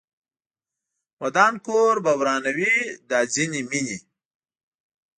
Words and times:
ودان 1.21 1.53
کور 1.65 1.95
به 2.05 2.11
ورانوي 2.21 2.75
دا 3.09 3.19
ځینې 3.33 3.61
مینې 3.69 3.97